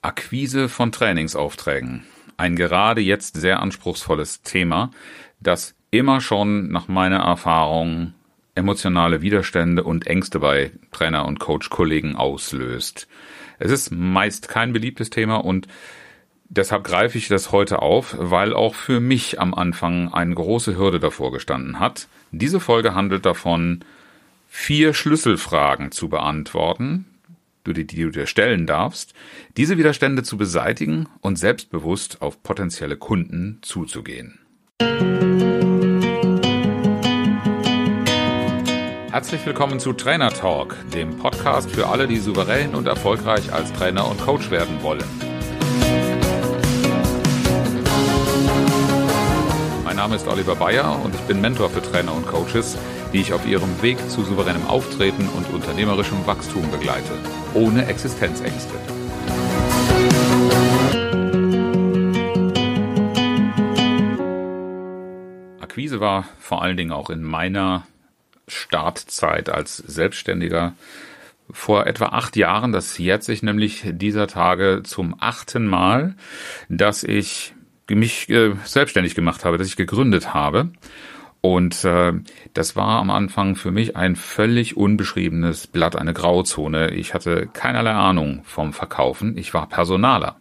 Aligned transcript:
Akquise 0.00 0.68
von 0.68 0.92
Trainingsaufträgen. 0.92 2.04
Ein 2.36 2.54
gerade 2.54 3.00
jetzt 3.00 3.36
sehr 3.36 3.60
anspruchsvolles 3.60 4.42
Thema, 4.42 4.92
das 5.40 5.74
immer 5.90 6.20
schon 6.20 6.70
nach 6.70 6.86
meiner 6.86 7.18
Erfahrung 7.18 8.14
emotionale 8.54 9.22
Widerstände 9.22 9.82
und 9.82 10.06
Ängste 10.06 10.38
bei 10.38 10.72
Trainer 10.92 11.26
und 11.26 11.40
Coach-Kollegen 11.40 12.14
auslöst. 12.14 13.08
Es 13.58 13.72
ist 13.72 13.90
meist 13.90 14.48
kein 14.48 14.72
beliebtes 14.72 15.10
Thema 15.10 15.36
und 15.44 15.66
deshalb 16.48 16.84
greife 16.84 17.18
ich 17.18 17.28
das 17.28 17.50
heute 17.50 17.82
auf, 17.82 18.14
weil 18.18 18.54
auch 18.54 18.74
für 18.74 19.00
mich 19.00 19.40
am 19.40 19.52
Anfang 19.52 20.12
eine 20.12 20.34
große 20.34 20.76
Hürde 20.76 21.00
davor 21.00 21.32
gestanden 21.32 21.80
hat. 21.80 22.08
Diese 22.30 22.60
Folge 22.60 22.94
handelt 22.94 23.26
davon, 23.26 23.84
vier 24.48 24.94
Schlüsselfragen 24.94 25.90
zu 25.90 26.08
beantworten, 26.08 27.06
die 27.74 27.86
du 27.86 28.10
dir 28.10 28.26
stellen 28.26 28.66
darfst, 28.66 29.14
diese 29.56 29.78
Widerstände 29.78 30.22
zu 30.22 30.36
beseitigen 30.36 31.08
und 31.20 31.38
selbstbewusst 31.38 32.22
auf 32.22 32.42
potenzielle 32.42 32.96
Kunden 32.96 33.58
zuzugehen. 33.62 34.38
Herzlich 39.10 39.44
willkommen 39.46 39.80
zu 39.80 39.94
Trainer 39.94 40.30
Talk, 40.30 40.76
dem 40.94 41.16
Podcast 41.16 41.70
für 41.70 41.88
alle, 41.88 42.06
die 42.06 42.18
souverän 42.18 42.74
und 42.74 42.86
erfolgreich 42.86 43.52
als 43.52 43.72
Trainer 43.72 44.08
und 44.08 44.20
Coach 44.20 44.50
werden 44.50 44.82
wollen. 44.82 45.02
Mein 49.82 49.96
Name 49.96 50.14
ist 50.14 50.28
Oliver 50.28 50.54
Bayer 50.54 51.02
und 51.02 51.14
ich 51.14 51.20
bin 51.22 51.40
Mentor 51.40 51.70
für 51.70 51.82
Trainer 51.82 52.14
und 52.14 52.26
Coaches, 52.26 52.76
die 53.12 53.20
ich 53.20 53.32
auf 53.32 53.46
ihrem 53.46 53.82
Weg 53.82 53.98
zu 54.10 54.22
souveränem 54.22 54.66
Auftreten 54.66 55.28
und 55.28 55.48
unternehmerischem 55.52 56.26
Wachstum 56.26 56.70
begleite 56.70 57.12
ohne 57.54 57.86
Existenzängste. 57.86 58.74
Akquise 65.60 66.00
war 66.00 66.24
vor 66.38 66.62
allen 66.62 66.76
Dingen 66.76 66.92
auch 66.92 67.10
in 67.10 67.22
meiner 67.22 67.86
Startzeit 68.46 69.48
als 69.48 69.76
Selbstständiger 69.76 70.74
vor 71.50 71.86
etwa 71.86 72.06
acht 72.06 72.36
Jahren. 72.36 72.72
Das 72.72 72.98
jährt 72.98 73.22
sich 73.22 73.42
nämlich 73.42 73.84
dieser 73.86 74.26
Tage 74.26 74.82
zum 74.84 75.14
achten 75.18 75.66
Mal, 75.66 76.14
dass 76.68 77.04
ich 77.04 77.54
mich 77.88 78.28
äh, 78.28 78.54
selbstständig 78.64 79.14
gemacht 79.14 79.44
habe, 79.44 79.56
dass 79.56 79.66
ich 79.66 79.76
gegründet 79.76 80.34
habe. 80.34 80.70
Und 81.40 81.84
äh, 81.84 82.14
das 82.52 82.74
war 82.74 82.98
am 82.98 83.10
Anfang 83.10 83.54
für 83.54 83.70
mich 83.70 83.96
ein 83.96 84.16
völlig 84.16 84.76
unbeschriebenes 84.76 85.68
Blatt, 85.68 85.94
eine 85.96 86.12
Grauzone. 86.12 86.90
Ich 86.90 87.14
hatte 87.14 87.48
keinerlei 87.52 87.92
Ahnung 87.92 88.42
vom 88.44 88.72
Verkaufen. 88.72 89.36
Ich 89.38 89.54
war 89.54 89.68
Personaler. 89.68 90.40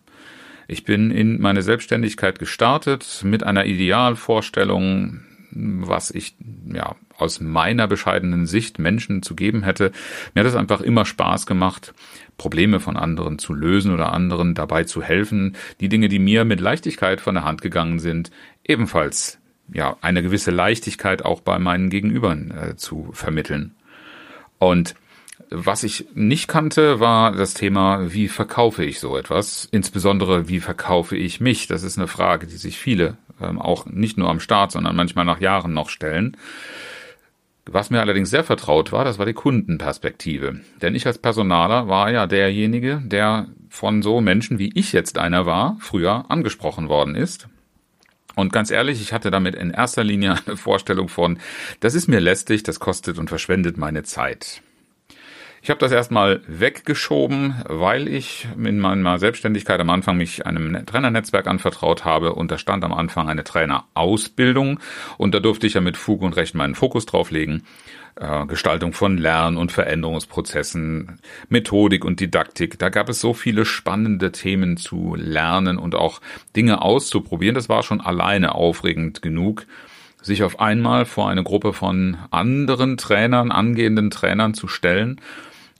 Ich 0.68 0.84
bin 0.84 1.12
in 1.12 1.40
meine 1.40 1.62
Selbstständigkeit 1.62 2.40
gestartet 2.40 3.22
mit 3.23 3.44
einer 3.44 3.66
Idealvorstellung, 3.66 5.22
was 5.52 6.12
ich 6.12 6.36
ja 6.73 6.95
aus 7.18 7.40
meiner 7.40 7.88
bescheidenen 7.88 8.45
Sicht 8.45 8.80
Menschen 8.80 9.23
zu 9.23 9.36
geben 9.36 9.64
hätte. 9.64 9.92
Mir 10.34 10.42
hat 10.42 10.48
es 10.48 10.56
einfach 10.56 10.81
immer 10.81 11.06
Spaß 11.06 11.45
gemacht, 11.45 11.94
Probleme 12.38 12.80
von 12.80 12.98
anderen 12.98 13.40
zu 13.40 13.53
lösen 13.53 13.94
oder 13.94 14.14
anderen 14.14 14.56
dabei 14.56 14.84
zu 14.84 15.02
helfen, 15.02 15.56
die 15.80 15.90
Dinge, 15.90 16.09
die 16.09 16.20
mir 16.20 16.44
mit 16.44 16.59
Leichtigkeit 16.59 17.22
von 17.22 17.36
der 17.36 17.45
Hand 17.45 17.62
gegangen 17.62 18.00
sind, 18.00 18.30
ebenfalls 18.64 19.40
ja, 19.73 19.97
eine 20.01 20.23
gewisse 20.23 20.51
Leichtigkeit 20.51 21.23
auch 21.25 21.41
bei 21.41 21.59
meinen 21.59 21.89
Gegenübern 21.89 22.51
äh, 22.51 22.75
zu 22.75 23.09
vermitteln. 23.13 23.75
Und 24.59 24.95
was 25.49 25.83
ich 25.83 26.07
nicht 26.13 26.47
kannte, 26.47 26.99
war 26.99 27.31
das 27.31 27.53
Thema, 27.53 28.11
wie 28.11 28.27
verkaufe 28.27 28.83
ich 28.83 28.99
so 28.99 29.17
etwas? 29.17 29.67
Insbesondere, 29.71 30.49
wie 30.49 30.59
verkaufe 30.59 31.15
ich 31.15 31.39
mich? 31.39 31.67
Das 31.67 31.83
ist 31.83 31.97
eine 31.97 32.07
Frage, 32.07 32.47
die 32.47 32.57
sich 32.57 32.77
viele 32.77 33.17
ähm, 33.41 33.61
auch 33.61 33.85
nicht 33.85 34.17
nur 34.17 34.29
am 34.29 34.39
Start, 34.39 34.71
sondern 34.71 34.95
manchmal 34.95 35.25
nach 35.25 35.39
Jahren 35.39 35.73
noch 35.73 35.89
stellen. 35.89 36.35
Was 37.66 37.89
mir 37.89 38.00
allerdings 38.00 38.29
sehr 38.29 38.44
vertraut 38.44 38.91
war, 38.91 39.03
das 39.03 39.19
war 39.19 39.25
die 39.25 39.33
Kundenperspektive. 39.33 40.61
Denn 40.81 40.95
ich 40.95 41.06
als 41.06 41.17
Personaler 41.17 41.88
war 41.88 42.11
ja 42.11 42.25
derjenige, 42.25 43.01
der 43.03 43.47
von 43.69 44.01
so 44.01 44.22
Menschen 44.22 44.57
wie 44.57 44.72
ich 44.73 44.94
jetzt 44.94 45.17
einer 45.17 45.45
war, 45.45 45.77
früher 45.79 46.29
angesprochen 46.29 46.89
worden 46.89 47.16
ist 47.16 47.47
und 48.38 48.53
ganz 48.53 48.70
ehrlich, 48.70 49.02
ich 49.02 49.14
hatte 49.14 49.31
damit 49.31 49.56
in 49.56 49.72
erster 49.72 50.03
Linie 50.03 50.38
eine 50.46 50.58
Vorstellung 50.58 51.09
von, 51.09 51.40
das 51.80 51.96
ist 51.96 52.08
mir 52.08 52.20
lästig, 52.20 52.64
das 52.64 52.80
kostet 52.80 53.18
und 53.18 53.30
verschwendet 53.30 53.78
meine 53.78 54.03
Zeit. 54.03 54.62
Ich 55.64 55.72
habe 55.72 55.80
das 55.80 55.92
erstmal 55.92 56.42
weggeschoben, 56.48 57.56
weil 57.66 58.08
ich 58.08 58.48
in 58.56 58.80
meiner 58.80 59.18
Selbstständigkeit 59.18 59.80
am 59.80 59.90
Anfang 59.90 60.18
mich 60.18 60.46
einem 60.46 60.86
Trainernetzwerk 60.86 61.48
anvertraut 61.48 62.06
habe 62.06 62.36
und 62.36 62.52
da 62.52 62.59
stand 62.59 62.86
am 62.86 62.94
Anfang 62.94 63.28
eine 63.28 63.44
Trainerausbildung 63.44 64.80
und 65.18 65.34
da 65.34 65.40
durfte 65.40 65.66
ich 65.66 65.74
ja 65.74 65.81
mit 65.81 65.98
Fug 65.98 66.22
und 66.22 66.36
Recht 66.38 66.54
meinen 66.54 66.75
Fokus 66.75 67.08
drauflegen. 67.08 67.64
Äh, 68.19 68.47
Gestaltung 68.47 68.94
von 68.94 69.17
Lern- 69.17 69.57
und 69.57 69.72
Veränderungsprozessen, 69.72 71.19
Methodik 71.50 72.03
und 72.03 72.19
Didaktik. 72.19 72.79
Da 72.79 72.89
gab 72.89 73.09
es 73.09 73.22
so 73.22 73.33
viele 73.33 73.63
spannende 73.63 74.31
Themen 74.31 74.78
zu 74.78 75.16
lernen 75.16 75.78
und 75.78 75.94
auch 75.94 76.19
Dinge 76.56 76.81
auszuprobieren. 76.81 77.53
Das 77.53 77.69
war 77.69 77.83
schon 77.83 78.01
alleine 78.01 78.56
aufregend 78.56 79.22
genug 79.22 79.67
sich 80.19 80.44
auf 80.44 80.59
einmal 80.59 81.06
vor 81.06 81.29
eine 81.29 81.44
Gruppe 81.44 81.73
von 81.73 82.17
anderen 82.31 82.97
Trainern, 82.97 83.51
angehenden 83.51 84.09
Trainern 84.09 84.56
zu 84.56 84.67
stellen 84.67 85.22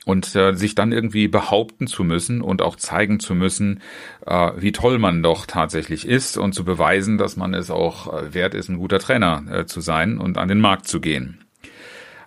und 0.06 0.34
äh, 0.36 0.54
sich 0.54 0.74
dann 0.74 0.90
irgendwie 0.90 1.28
behaupten 1.28 1.86
zu 1.86 2.02
müssen 2.02 2.40
und 2.40 2.62
auch 2.62 2.76
zeigen 2.76 3.20
zu 3.20 3.34
müssen, 3.34 3.82
äh, 4.26 4.52
wie 4.56 4.72
toll 4.72 4.98
man 4.98 5.22
doch 5.22 5.44
tatsächlich 5.44 6.06
ist 6.06 6.38
und 6.38 6.54
zu 6.54 6.64
beweisen, 6.64 7.18
dass 7.18 7.36
man 7.36 7.52
es 7.52 7.70
auch 7.70 8.12
äh, 8.12 8.32
wert 8.32 8.54
ist, 8.54 8.70
ein 8.70 8.78
guter 8.78 9.00
Trainer 9.00 9.44
äh, 9.50 9.66
zu 9.66 9.80
sein 9.80 10.18
und 10.18 10.38
an 10.38 10.48
den 10.48 10.60
Markt 10.60 10.86
zu 10.86 11.00
gehen. 11.00 11.44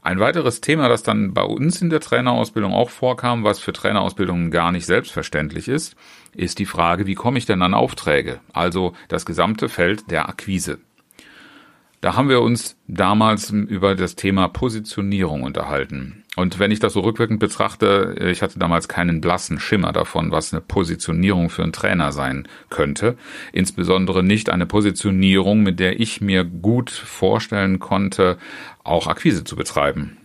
Ein 0.03 0.19
weiteres 0.19 0.61
Thema, 0.61 0.89
das 0.89 1.03
dann 1.03 1.33
bei 1.33 1.43
uns 1.43 1.79
in 1.81 1.91
der 1.91 1.99
Trainerausbildung 1.99 2.73
auch 2.73 2.89
vorkam, 2.89 3.43
was 3.43 3.59
für 3.59 3.71
Trainerausbildungen 3.71 4.49
gar 4.49 4.71
nicht 4.71 4.87
selbstverständlich 4.87 5.67
ist, 5.67 5.95
ist 6.35 6.57
die 6.57 6.65
Frage, 6.65 7.05
wie 7.05 7.13
komme 7.13 7.37
ich 7.37 7.45
denn 7.45 7.61
an 7.61 7.75
Aufträge? 7.75 8.39
Also 8.51 8.93
das 9.09 9.25
gesamte 9.27 9.69
Feld 9.69 10.09
der 10.09 10.27
Akquise. 10.27 10.79
Da 12.01 12.15
haben 12.15 12.29
wir 12.29 12.41
uns 12.41 12.77
damals 12.87 13.51
über 13.51 13.93
das 13.93 14.15
Thema 14.15 14.47
Positionierung 14.47 15.43
unterhalten. 15.43 16.20
Und 16.37 16.59
wenn 16.59 16.71
ich 16.71 16.79
das 16.79 16.93
so 16.93 17.01
rückwirkend 17.01 17.39
betrachte, 17.41 18.15
ich 18.31 18.41
hatte 18.41 18.57
damals 18.57 18.87
keinen 18.87 19.19
blassen 19.19 19.59
Schimmer 19.59 19.91
davon, 19.91 20.31
was 20.31 20.53
eine 20.53 20.61
Positionierung 20.61 21.49
für 21.49 21.63
einen 21.63 21.73
Trainer 21.73 22.13
sein 22.13 22.47
könnte. 22.69 23.17
Insbesondere 23.51 24.23
nicht 24.23 24.49
eine 24.49 24.65
Positionierung, 24.65 25.61
mit 25.61 25.79
der 25.81 25.99
ich 25.99 26.21
mir 26.21 26.45
gut 26.45 26.89
vorstellen 26.89 27.79
konnte, 27.79 28.37
auch 28.83 29.07
Akquise 29.07 29.43
zu 29.43 29.57
betreiben 29.57 30.20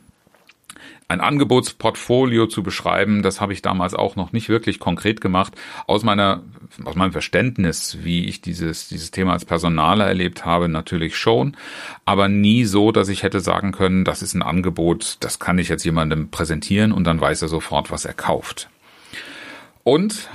ein 1.08 1.20
Angebotsportfolio 1.20 2.46
zu 2.46 2.62
beschreiben, 2.62 3.22
das 3.22 3.40
habe 3.40 3.52
ich 3.52 3.62
damals 3.62 3.94
auch 3.94 4.16
noch 4.16 4.32
nicht 4.32 4.48
wirklich 4.48 4.80
konkret 4.80 5.20
gemacht. 5.20 5.54
Aus 5.86 6.02
meiner, 6.02 6.42
aus 6.84 6.96
meinem 6.96 7.12
Verständnis, 7.12 7.98
wie 8.02 8.26
ich 8.26 8.40
dieses, 8.40 8.88
dieses 8.88 9.12
Thema 9.12 9.32
als 9.32 9.44
Personaler 9.44 10.06
erlebt 10.06 10.44
habe, 10.44 10.68
natürlich 10.68 11.16
schon, 11.16 11.56
aber 12.04 12.28
nie 12.28 12.64
so, 12.64 12.90
dass 12.90 13.08
ich 13.08 13.22
hätte 13.22 13.40
sagen 13.40 13.70
können, 13.70 14.04
das 14.04 14.22
ist 14.22 14.34
ein 14.34 14.42
Angebot, 14.42 15.18
das 15.20 15.38
kann 15.38 15.58
ich 15.58 15.68
jetzt 15.68 15.84
jemandem 15.84 16.30
präsentieren 16.30 16.90
und 16.90 17.04
dann 17.04 17.20
weiß 17.20 17.42
er 17.42 17.48
sofort, 17.48 17.92
was 17.92 18.04
er 18.04 18.14
kauft. 18.14 18.68
Und 19.84 20.28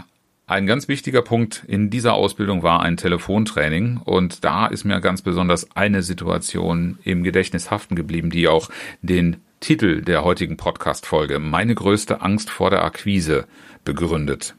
ein 0.47 0.67
ganz 0.67 0.87
wichtiger 0.87 1.21
Punkt 1.21 1.63
in 1.67 1.89
dieser 1.89 2.13
Ausbildung 2.13 2.63
war 2.63 2.81
ein 2.81 2.95
Telefontraining 2.95 3.97
und 3.97 4.45
da 4.45 4.67
ist 4.67 4.85
mir 4.85 4.99
ganz 5.01 5.21
besonders 5.21 5.75
eine 5.75 6.01
Situation 6.01 6.97
im 7.03 7.23
Gedächtnis 7.23 7.71
haften 7.71 7.95
geblieben, 7.95 8.29
die 8.29 8.47
auch 8.47 8.69
den 9.01 9.37
Titel 9.61 10.01
der 10.01 10.23
heutigen 10.23 10.57
Podcast-Folge, 10.57 11.37
meine 11.37 11.75
größte 11.75 12.21
Angst 12.21 12.49
vor 12.49 12.71
der 12.71 12.83
Akquise, 12.83 13.47
begründet. 13.85 14.55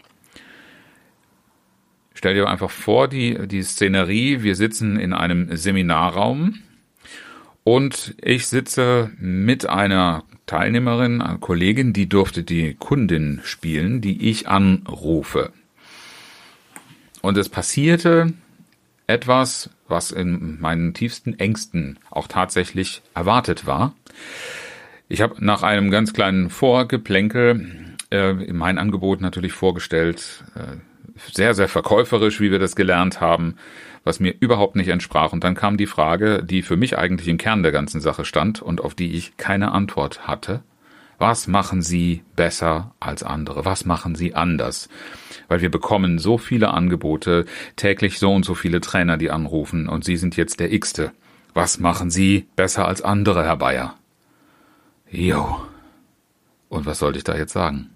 Stell 2.15 2.35
dir 2.35 2.49
einfach 2.49 2.71
vor, 2.71 3.09
die, 3.09 3.49
die 3.49 3.65
Szenerie, 3.65 4.45
wir 4.45 4.55
sitzen 4.55 4.97
in 4.97 5.13
einem 5.13 5.57
Seminarraum 5.57 6.61
und 7.65 8.15
ich 8.23 8.47
sitze 8.47 9.11
mit 9.19 9.69
einer 9.69 10.23
Teilnehmerin, 10.47 11.21
einer 11.21 11.39
Kollegin, 11.39 11.93
die 11.93 12.09
durfte 12.09 12.45
die 12.45 12.75
Kundin 12.75 13.41
spielen, 13.43 14.01
die 14.03 14.31
ich 14.31 14.47
anrufe. 14.47 15.53
Und 17.23 17.37
es 17.37 17.49
passierte 17.49 18.35
etwas, 19.09 19.69
was 19.89 20.13
in 20.13 20.61
meinen 20.61 20.95
tiefsten 20.95 21.37
Ängsten 21.41 21.99
auch 22.09 22.29
tatsächlich 22.29 23.03
erwartet 23.15 23.67
war. 23.67 23.95
Ich 25.13 25.21
habe 25.21 25.45
nach 25.45 25.63
einem 25.63 25.91
ganz 25.91 26.15
kleinen 26.15 26.49
Vorgeplänkel 26.49 27.97
äh, 28.11 28.33
mein 28.33 28.79
Angebot 28.79 29.21
natürlich 29.21 29.53
vorgestellt, 29.53 30.43
äh, 30.55 30.79
sehr, 31.31 31.53
sehr 31.53 31.69
verkäuferisch, 31.69 32.41
wie 32.41 32.51
wir 32.51 32.59
das 32.59 32.77
gelernt 32.77 33.21
haben, 33.21 33.57
was 34.05 34.21
mir 34.21 34.35
überhaupt 34.41 34.75
nicht 34.75 34.89
entsprach. 34.89 35.35
Und 35.35 35.45
dann 35.45 35.55
kam 35.55 35.77
die 35.77 35.85
Frage, 35.85 36.43
die 36.43 36.63
für 36.63 36.79
mich 36.79 36.97
eigentlich 36.97 37.29
im 37.29 37.37
Kern 37.37 37.63
der 37.63 37.73
ganzen 37.73 38.01
Sache 38.01 38.25
stand 38.25 38.63
und 38.63 38.81
auf 38.81 38.95
die 38.95 39.13
ich 39.13 39.37
keine 39.37 39.73
Antwort 39.73 40.27
hatte. 40.27 40.63
Was 41.19 41.47
machen 41.47 41.83
Sie 41.83 42.23
besser 42.35 42.95
als 42.99 43.23
andere? 43.23 43.67
Was 43.67 43.85
machen 43.85 44.15
Sie 44.15 44.35
anders? 44.35 44.89
Weil 45.47 45.61
wir 45.61 45.71
bekommen 45.71 46.21
so 46.21 46.39
viele 46.39 46.71
Angebote, 46.71 47.45
täglich 47.77 48.19
so 48.19 48.33
und 48.33 48.47
so 48.47 48.55
viele 48.55 48.81
Trainer, 48.81 49.19
die 49.19 49.31
anrufen, 49.31 49.91
und 49.91 50.05
Sie 50.05 50.17
sind 50.17 50.39
jetzt 50.39 50.59
der 50.59 50.73
X-te. 50.73 51.13
Was 51.53 51.79
machen 51.79 52.11
Sie 52.11 52.47
besser 52.57 52.89
als 52.89 53.03
andere, 53.03 53.45
Herr 53.45 53.59
Bayer? 53.59 53.95
Jo. 55.13 55.61
Und 56.71 56.87
was 56.87 56.99
sollte 56.99 57.19
ich 57.19 57.25
da 57.25 57.37
jetzt 57.37 57.53
sagen? 57.53 57.91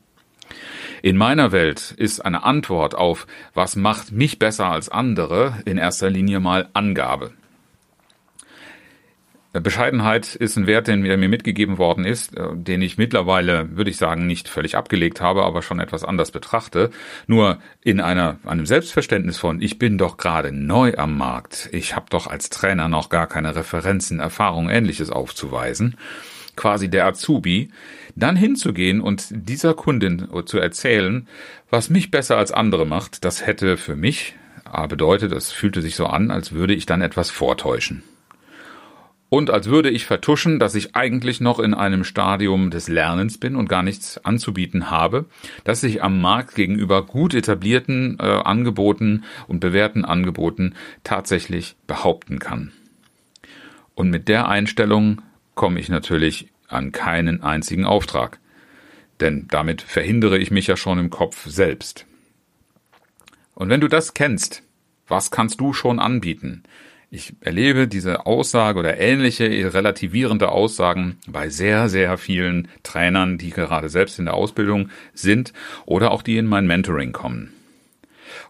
In 1.00 1.16
meiner 1.16 1.50
Welt 1.50 1.94
ist 1.96 2.20
eine 2.20 2.44
Antwort 2.44 2.94
auf, 2.94 3.26
was 3.54 3.74
macht 3.74 4.12
mich 4.12 4.38
besser 4.38 4.66
als 4.66 4.90
andere, 4.90 5.54
in 5.64 5.78
erster 5.78 6.10
Linie 6.10 6.40
mal 6.40 6.68
Angabe. 6.74 7.32
Bescheidenheit 9.60 10.34
ist 10.34 10.56
ein 10.56 10.66
Wert, 10.66 10.88
den 10.88 11.00
mir 11.00 11.16
mitgegeben 11.16 11.78
worden 11.78 12.04
ist, 12.04 12.36
äh, 12.36 12.48
den 12.54 12.82
ich 12.82 12.98
mittlerweile, 12.98 13.74
würde 13.74 13.90
ich 13.90 13.96
sagen, 13.96 14.26
nicht 14.26 14.48
völlig 14.48 14.76
abgelegt 14.76 15.22
habe, 15.22 15.44
aber 15.44 15.62
schon 15.62 15.80
etwas 15.80 16.04
anders 16.04 16.30
betrachte. 16.30 16.90
Nur 17.26 17.58
in 17.82 18.00
einer, 18.00 18.38
einem 18.44 18.66
Selbstverständnis 18.66 19.38
von, 19.38 19.62
ich 19.62 19.78
bin 19.78 19.96
doch 19.96 20.18
gerade 20.18 20.52
neu 20.52 20.94
am 20.98 21.16
Markt, 21.16 21.70
ich 21.72 21.96
habe 21.96 22.06
doch 22.10 22.26
als 22.26 22.50
Trainer 22.50 22.88
noch 22.88 23.08
gar 23.08 23.26
keine 23.26 23.56
Referenzen, 23.56 24.20
Erfahrung, 24.20 24.68
ähnliches 24.68 25.10
aufzuweisen, 25.10 25.96
quasi 26.56 26.88
der 26.88 27.06
Azubi, 27.06 27.70
dann 28.14 28.36
hinzugehen 28.36 29.00
und 29.00 29.28
dieser 29.30 29.74
Kundin 29.74 30.26
zu 30.46 30.58
erzählen, 30.58 31.28
was 31.70 31.90
mich 31.90 32.10
besser 32.10 32.38
als 32.38 32.52
andere 32.52 32.86
macht, 32.86 33.24
das 33.24 33.46
hätte 33.46 33.76
für 33.76 33.96
mich 33.96 34.34
bedeutet, 34.88 35.32
das 35.32 35.52
fühlte 35.52 35.80
sich 35.80 35.96
so 35.96 36.06
an, 36.06 36.30
als 36.30 36.52
würde 36.52 36.74
ich 36.74 36.86
dann 36.86 37.02
etwas 37.02 37.30
vortäuschen. 37.30 38.02
Und 39.28 39.50
als 39.50 39.66
würde 39.66 39.90
ich 39.90 40.06
vertuschen, 40.06 40.60
dass 40.60 40.76
ich 40.76 40.94
eigentlich 40.94 41.40
noch 41.40 41.58
in 41.58 41.74
einem 41.74 42.04
Stadium 42.04 42.70
des 42.70 42.88
Lernens 42.88 43.38
bin 43.38 43.56
und 43.56 43.68
gar 43.68 43.82
nichts 43.82 44.24
anzubieten 44.24 44.90
habe, 44.90 45.24
dass 45.64 45.82
ich 45.82 46.02
am 46.02 46.20
Markt 46.20 46.54
gegenüber 46.54 47.04
gut 47.04 47.34
etablierten 47.34 48.18
äh, 48.20 48.22
Angeboten 48.22 49.24
und 49.48 49.58
bewährten 49.58 50.04
Angeboten 50.04 50.74
tatsächlich 51.02 51.74
behaupten 51.88 52.38
kann. 52.38 52.70
Und 53.94 54.10
mit 54.10 54.28
der 54.28 54.48
Einstellung 54.48 55.22
komme 55.56 55.80
ich 55.80 55.88
natürlich 55.88 56.48
an 56.68 56.92
keinen 56.92 57.42
einzigen 57.42 57.84
Auftrag. 57.84 58.38
Denn 59.18 59.48
damit 59.48 59.82
verhindere 59.82 60.38
ich 60.38 60.52
mich 60.52 60.68
ja 60.68 60.76
schon 60.76 61.00
im 61.00 61.10
Kopf 61.10 61.46
selbst. 61.46 62.06
Und 63.54 63.70
wenn 63.70 63.80
du 63.80 63.88
das 63.88 64.14
kennst, 64.14 64.62
was 65.08 65.30
kannst 65.30 65.60
du 65.60 65.72
schon 65.72 65.98
anbieten? 65.98 66.62
Ich 67.10 67.34
erlebe 67.40 67.88
diese 67.88 68.26
Aussage 68.26 68.78
oder 68.78 68.98
ähnliche 68.98 69.72
relativierende 69.72 70.50
Aussagen 70.50 71.18
bei 71.26 71.48
sehr, 71.48 71.88
sehr 71.88 72.18
vielen 72.18 72.68
Trainern, 72.82 73.38
die 73.38 73.50
gerade 73.50 73.88
selbst 73.88 74.18
in 74.18 74.26
der 74.26 74.34
Ausbildung 74.34 74.90
sind 75.14 75.52
oder 75.86 76.10
auch 76.10 76.22
die 76.22 76.36
in 76.36 76.46
mein 76.46 76.66
Mentoring 76.66 77.12
kommen. 77.12 77.52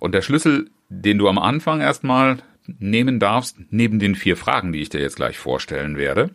Und 0.00 0.12
der 0.12 0.22
Schlüssel, 0.22 0.70
den 0.88 1.18
du 1.18 1.28
am 1.28 1.38
Anfang 1.38 1.80
erstmal 1.80 2.38
nehmen 2.78 3.20
darfst, 3.20 3.58
neben 3.70 3.98
den 3.98 4.14
vier 4.14 4.36
Fragen, 4.36 4.72
die 4.72 4.80
ich 4.80 4.88
dir 4.88 5.00
jetzt 5.00 5.16
gleich 5.16 5.38
vorstellen 5.38 5.96
werde, 5.96 6.30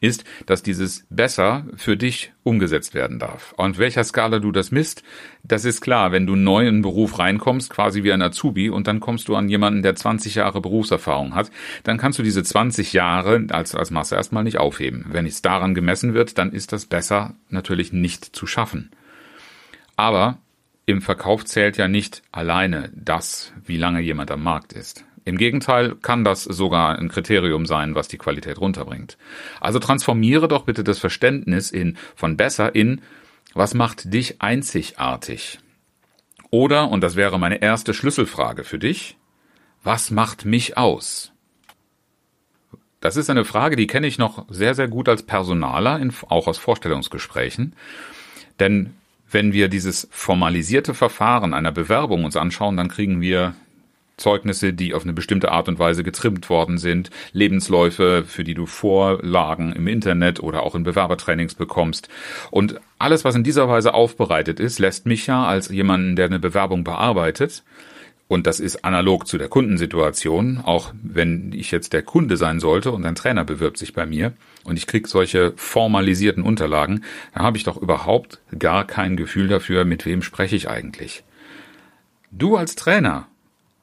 ist, 0.00 0.24
dass 0.46 0.62
dieses 0.62 1.06
besser 1.10 1.64
für 1.76 1.96
dich 1.96 2.32
umgesetzt 2.42 2.94
werden 2.94 3.18
darf. 3.18 3.54
Und 3.56 3.78
welcher 3.78 4.04
Skala 4.04 4.38
du 4.38 4.52
das 4.52 4.70
misst, 4.70 5.02
das 5.42 5.64
ist 5.64 5.80
klar, 5.80 6.12
wenn 6.12 6.26
du 6.26 6.36
neu 6.36 6.62
in 6.62 6.68
einen 6.68 6.82
Beruf 6.82 7.18
reinkommst, 7.18 7.70
quasi 7.70 8.02
wie 8.02 8.12
ein 8.12 8.22
Azubi, 8.22 8.70
und 8.70 8.86
dann 8.86 9.00
kommst 9.00 9.28
du 9.28 9.36
an 9.36 9.48
jemanden, 9.48 9.82
der 9.82 9.96
20 9.96 10.34
Jahre 10.34 10.60
Berufserfahrung 10.60 11.34
hat, 11.34 11.50
dann 11.84 11.98
kannst 11.98 12.18
du 12.18 12.22
diese 12.22 12.42
20 12.42 12.92
Jahre 12.92 13.46
als, 13.50 13.74
als 13.74 13.90
Masse 13.90 14.16
erstmal 14.16 14.44
nicht 14.44 14.58
aufheben. 14.58 15.06
Wenn 15.08 15.26
es 15.26 15.42
daran 15.42 15.74
gemessen 15.74 16.14
wird, 16.14 16.38
dann 16.38 16.52
ist 16.52 16.72
das 16.72 16.86
besser 16.86 17.34
natürlich 17.48 17.92
nicht 17.92 18.24
zu 18.24 18.46
schaffen. 18.46 18.90
Aber 19.96 20.38
im 20.84 21.02
Verkauf 21.02 21.44
zählt 21.44 21.76
ja 21.76 21.88
nicht 21.88 22.22
alleine 22.30 22.90
das, 22.94 23.52
wie 23.64 23.76
lange 23.76 24.00
jemand 24.00 24.30
am 24.30 24.42
Markt 24.42 24.72
ist. 24.72 25.04
Im 25.26 25.38
Gegenteil 25.38 25.96
kann 25.96 26.22
das 26.22 26.44
sogar 26.44 27.00
ein 27.00 27.08
Kriterium 27.08 27.66
sein, 27.66 27.96
was 27.96 28.06
die 28.06 28.16
Qualität 28.16 28.60
runterbringt. 28.60 29.18
Also 29.60 29.80
transformiere 29.80 30.46
doch 30.46 30.62
bitte 30.62 30.84
das 30.84 31.00
Verständnis 31.00 31.72
in 31.72 31.98
von 32.14 32.36
besser 32.36 32.76
in 32.76 33.02
was 33.52 33.74
macht 33.74 34.14
dich 34.14 34.40
einzigartig? 34.40 35.58
Oder, 36.50 36.90
und 36.90 37.00
das 37.00 37.16
wäre 37.16 37.40
meine 37.40 37.60
erste 37.60 37.92
Schlüsselfrage 37.92 38.62
für 38.62 38.78
dich, 38.78 39.16
was 39.82 40.12
macht 40.12 40.44
mich 40.44 40.76
aus? 40.76 41.32
Das 43.00 43.16
ist 43.16 43.28
eine 43.28 43.44
Frage, 43.44 43.74
die 43.74 43.88
kenne 43.88 44.06
ich 44.06 44.18
noch 44.18 44.46
sehr, 44.48 44.76
sehr 44.76 44.86
gut 44.86 45.08
als 45.08 45.24
Personaler, 45.24 46.00
auch 46.28 46.46
aus 46.46 46.58
Vorstellungsgesprächen. 46.58 47.74
Denn 48.60 48.94
wenn 49.28 49.52
wir 49.52 49.66
dieses 49.66 50.06
formalisierte 50.12 50.94
Verfahren 50.94 51.52
einer 51.52 51.72
Bewerbung 51.72 52.24
uns 52.24 52.36
anschauen, 52.36 52.76
dann 52.76 52.88
kriegen 52.88 53.20
wir 53.20 53.56
Zeugnisse, 54.16 54.72
die 54.72 54.94
auf 54.94 55.02
eine 55.02 55.12
bestimmte 55.12 55.52
Art 55.52 55.68
und 55.68 55.78
Weise 55.78 56.02
getrimmt 56.02 56.48
worden 56.48 56.78
sind, 56.78 57.10
Lebensläufe, 57.32 58.24
für 58.26 58.44
die 58.44 58.54
du 58.54 58.66
Vorlagen 58.66 59.72
im 59.72 59.86
Internet 59.86 60.40
oder 60.40 60.62
auch 60.62 60.74
in 60.74 60.84
Bewerbertrainings 60.84 61.54
bekommst. 61.54 62.08
Und 62.50 62.80
alles, 62.98 63.24
was 63.24 63.34
in 63.34 63.44
dieser 63.44 63.68
Weise 63.68 63.94
aufbereitet 63.94 64.60
ist, 64.60 64.78
lässt 64.78 65.06
mich 65.06 65.26
ja 65.26 65.44
als 65.44 65.68
jemanden, 65.68 66.16
der 66.16 66.26
eine 66.26 66.38
Bewerbung 66.38 66.84
bearbeitet, 66.84 67.62
und 68.28 68.48
das 68.48 68.58
ist 68.58 68.84
analog 68.84 69.28
zu 69.28 69.38
der 69.38 69.48
Kundensituation, 69.48 70.60
auch 70.64 70.92
wenn 71.00 71.52
ich 71.52 71.70
jetzt 71.70 71.92
der 71.92 72.02
Kunde 72.02 72.36
sein 72.36 72.58
sollte 72.58 72.90
und 72.90 73.04
ein 73.04 73.14
Trainer 73.14 73.44
bewirbt 73.44 73.78
sich 73.78 73.92
bei 73.92 74.04
mir 74.04 74.32
und 74.64 74.76
ich 74.76 74.88
krieg 74.88 75.06
solche 75.06 75.52
formalisierten 75.54 76.42
Unterlagen, 76.42 77.04
dann 77.34 77.44
habe 77.44 77.56
ich 77.56 77.62
doch 77.62 77.76
überhaupt 77.76 78.40
gar 78.58 78.84
kein 78.84 79.16
Gefühl 79.16 79.46
dafür, 79.46 79.84
mit 79.84 80.06
wem 80.06 80.22
spreche 80.22 80.56
ich 80.56 80.68
eigentlich. 80.68 81.22
Du 82.32 82.56
als 82.56 82.74
Trainer 82.74 83.28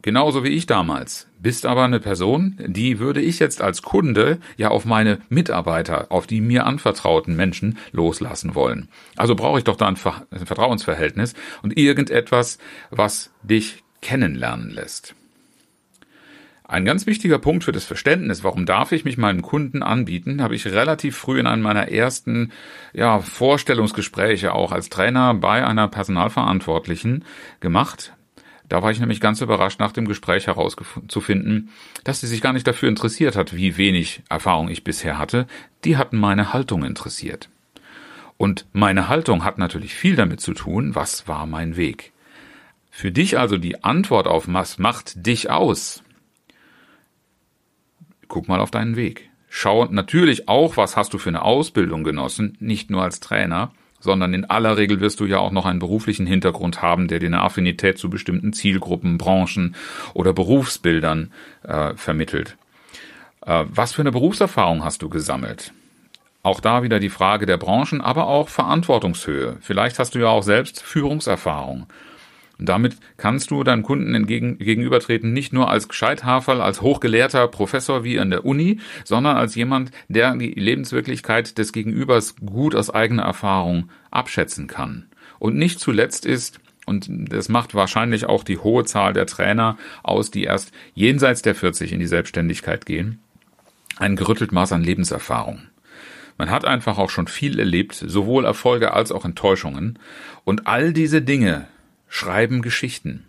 genauso 0.03 0.43
wie 0.43 0.49
ich 0.49 0.67
damals, 0.67 1.27
bist 1.39 1.65
aber 1.65 1.83
eine 1.83 1.99
Person, 1.99 2.57
die 2.67 2.99
würde 2.99 3.19
ich 3.19 3.39
jetzt 3.39 3.61
als 3.61 3.81
Kunde 3.81 4.37
ja 4.55 4.67
auf 4.67 4.85
meine 4.85 5.17
Mitarbeiter, 5.29 6.11
auf 6.11 6.27
die 6.27 6.41
mir 6.41 6.67
anvertrauten 6.67 7.35
Menschen 7.35 7.79
loslassen 7.91 8.53
wollen. 8.53 8.89
Also 9.15 9.33
brauche 9.33 9.57
ich 9.57 9.63
doch 9.63 9.75
da 9.75 9.87
ein, 9.87 9.95
Vertrauensverhältnis 9.95 11.33
und 11.63 11.75
irgendetwas, 11.77 12.59
was 12.91 13.31
dich 13.41 13.83
kennenlernen 14.01 14.69
lässt. 14.69 15.15
Ein 16.65 16.85
ganz 16.85 17.05
wichtiger 17.05 17.39
Punkt 17.39 17.65
für 17.65 17.71
das 17.71 17.83
Verständnis, 17.83 18.43
warum 18.43 18.65
darf 18.65 18.93
ich 18.93 19.05
mich 19.05 19.17
meinem 19.17 19.41
Kunden 19.41 19.83
anbieten, 19.83 20.41
habe 20.41 20.55
ich 20.55 20.65
relativ 20.65 21.17
früh 21.17 21.39
in 21.39 21.45
einem 21.45 21.61
meiner 21.61 21.89
ersten 21.89 22.51
ja, 22.93 23.19
Vorstellungsgespräche 23.19 24.53
auch 24.53 24.71
als 24.71 24.89
Trainer 24.89 25.33
bei 25.33 25.65
einer 25.65 25.87
Personalverantwortlichen 25.87 27.25
gemacht. 27.59 28.13
Da 28.73 28.81
war 28.81 28.89
ich 28.89 28.99
nämlich 28.99 29.21
ganz 29.21 29.39
überrascht, 29.39 29.79
nach 29.79 29.91
dem 29.91 30.07
Gespräch 30.07 30.47
herauszufinden, 30.47 31.69
dass 32.03 32.21
sie 32.21 32.25
sich 32.25 32.41
gar 32.41 32.53
nicht 32.53 32.65
dafür 32.65 32.89
interessiert 32.89 33.35
hat, 33.35 33.55
wie 33.55 33.77
wenig 33.77 34.23
Erfahrung 34.29 34.67
ich 34.67 34.83
bisher 34.83 35.19
hatte. 35.19 35.45
Die 35.83 35.95
hatten 35.95 36.17
meine 36.17 36.53
Haltung 36.53 36.83
interessiert. 36.83 37.49
Und 38.35 38.65
meine 38.73 39.09
Haltung 39.09 39.43
hat 39.43 39.59
natürlich 39.59 39.93
viel 39.93 40.15
damit 40.15 40.41
zu 40.41 40.55
tun, 40.55 40.95
was 40.95 41.27
war 41.27 41.45
mein 41.45 41.77
Weg. 41.77 42.13
Für 42.89 43.11
dich 43.11 43.37
also 43.37 43.59
die 43.59 43.83
Antwort 43.83 44.25
auf 44.25 44.45
was 44.47 44.79
macht 44.79 45.23
dich 45.23 45.51
aus? 45.51 46.01
Guck 48.27 48.47
mal 48.47 48.59
auf 48.59 48.71
deinen 48.71 48.95
Weg. 48.95 49.29
Schau 49.49 49.85
natürlich 49.85 50.49
auch, 50.49 50.77
was 50.77 50.97
hast 50.97 51.13
du 51.13 51.19
für 51.19 51.29
eine 51.29 51.43
Ausbildung 51.43 52.03
genossen, 52.03 52.57
nicht 52.59 52.89
nur 52.89 53.03
als 53.03 53.19
Trainer, 53.19 53.71
sondern 54.03 54.33
in 54.33 54.43
aller 54.45 54.75
Regel 54.75 54.99
wirst 54.99 55.21
du 55.21 55.25
ja 55.25 55.39
auch 55.39 55.51
noch 55.51 55.65
einen 55.65 55.79
beruflichen 55.79 56.27
Hintergrund 56.27 56.81
haben, 56.81 57.07
der 57.07 57.19
dir 57.19 57.27
eine 57.27 57.41
Affinität 57.41 57.97
zu 57.97 58.09
bestimmten 58.09 58.51
Zielgruppen, 58.51 59.17
Branchen 59.17 59.75
oder 60.13 60.33
Berufsbildern 60.33 61.31
äh, 61.63 61.95
vermittelt. 61.95 62.57
Äh, 63.45 63.63
was 63.69 63.93
für 63.93 64.01
eine 64.01 64.11
Berufserfahrung 64.11 64.83
hast 64.83 65.01
du 65.01 65.09
gesammelt? 65.09 65.71
Auch 66.43 66.59
da 66.59 66.83
wieder 66.83 66.99
die 66.99 67.09
Frage 67.09 67.45
der 67.45 67.55
Branchen, 67.55 68.01
aber 68.01 68.27
auch 68.27 68.49
Verantwortungshöhe. 68.49 69.55
Vielleicht 69.61 69.99
hast 69.99 70.15
du 70.15 70.19
ja 70.19 70.27
auch 70.27 70.43
selbst 70.43 70.81
Führungserfahrung. 70.81 71.87
Und 72.63 72.69
damit 72.69 72.95
kannst 73.17 73.51
du 73.51 73.61
deinem 73.65 73.83
Kunden 73.83 74.15
entgegen, 74.15 74.57
gegenübertreten, 74.57 75.33
nicht 75.33 75.51
nur 75.51 75.69
als 75.69 75.89
Gescheithaferl, 75.89 76.61
als 76.61 76.81
hochgelehrter 76.81 77.49
Professor 77.49 78.05
wie 78.05 78.21
an 78.21 78.29
der 78.29 78.45
Uni, 78.45 78.79
sondern 79.03 79.35
als 79.35 79.55
jemand, 79.55 79.91
der 80.07 80.33
die 80.37 80.51
Lebenswirklichkeit 80.51 81.57
des 81.57 81.73
Gegenübers 81.73 82.37
gut 82.37 82.73
aus 82.73 82.89
eigener 82.89 83.23
Erfahrung 83.23 83.89
abschätzen 84.11 84.67
kann. 84.67 85.07
Und 85.39 85.57
nicht 85.57 85.81
zuletzt 85.81 86.25
ist, 86.25 86.61
und 86.85 87.09
das 87.09 87.49
macht 87.49 87.75
wahrscheinlich 87.75 88.27
auch 88.27 88.45
die 88.45 88.59
hohe 88.59 88.85
Zahl 88.85 89.11
der 89.11 89.25
Trainer 89.25 89.77
aus, 90.01 90.31
die 90.31 90.45
erst 90.45 90.71
jenseits 90.93 91.41
der 91.41 91.55
40 91.55 91.91
in 91.91 91.99
die 91.99 92.07
Selbstständigkeit 92.07 92.85
gehen, 92.85 93.19
ein 93.97 94.15
gerüttelt 94.15 94.53
Maß 94.53 94.71
an 94.71 94.85
Lebenserfahrung. 94.85 95.63
Man 96.37 96.49
hat 96.49 96.63
einfach 96.63 96.97
auch 96.97 97.09
schon 97.09 97.27
viel 97.27 97.59
erlebt, 97.59 97.93
sowohl 97.93 98.45
Erfolge 98.45 98.93
als 98.93 99.11
auch 99.11 99.25
Enttäuschungen. 99.25 99.99
Und 100.45 100.65
all 100.65 100.93
diese 100.93 101.21
Dinge 101.21 101.67
schreiben 102.13 102.61
Geschichten. 102.61 103.25